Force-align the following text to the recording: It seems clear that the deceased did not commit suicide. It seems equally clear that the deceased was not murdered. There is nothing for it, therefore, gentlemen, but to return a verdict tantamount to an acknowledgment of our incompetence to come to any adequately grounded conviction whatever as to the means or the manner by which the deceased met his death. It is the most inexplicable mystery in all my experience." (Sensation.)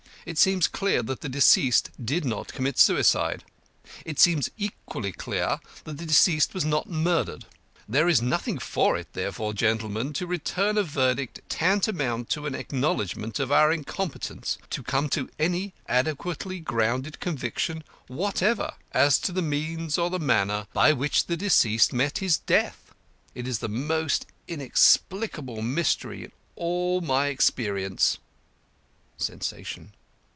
It 0.23 0.37
seems 0.37 0.67
clear 0.67 1.01
that 1.01 1.21
the 1.21 1.29
deceased 1.29 1.89
did 1.99 2.25
not 2.25 2.53
commit 2.53 2.77
suicide. 2.77 3.43
It 4.05 4.19
seems 4.19 4.51
equally 4.55 5.11
clear 5.11 5.59
that 5.85 5.97
the 5.97 6.05
deceased 6.05 6.53
was 6.53 6.63
not 6.63 6.87
murdered. 6.87 7.45
There 7.89 8.07
is 8.07 8.21
nothing 8.21 8.59
for 8.59 8.95
it, 8.97 9.13
therefore, 9.13 9.51
gentlemen, 9.55 10.09
but 10.09 10.17
to 10.17 10.27
return 10.27 10.77
a 10.77 10.83
verdict 10.83 11.41
tantamount 11.49 12.29
to 12.29 12.45
an 12.45 12.53
acknowledgment 12.53 13.39
of 13.39 13.51
our 13.51 13.71
incompetence 13.73 14.59
to 14.69 14.83
come 14.83 15.09
to 15.09 15.27
any 15.39 15.73
adequately 15.87 16.59
grounded 16.59 17.19
conviction 17.19 17.83
whatever 18.05 18.75
as 18.91 19.17
to 19.21 19.31
the 19.31 19.41
means 19.41 19.97
or 19.97 20.11
the 20.11 20.19
manner 20.19 20.67
by 20.71 20.93
which 20.93 21.25
the 21.25 21.35
deceased 21.35 21.93
met 21.93 22.19
his 22.19 22.37
death. 22.37 22.93
It 23.33 23.47
is 23.47 23.57
the 23.57 23.67
most 23.69 24.27
inexplicable 24.47 25.63
mystery 25.63 26.25
in 26.25 26.31
all 26.55 27.01
my 27.01 27.25
experience." 27.25 28.19
(Sensation.) 29.17 29.93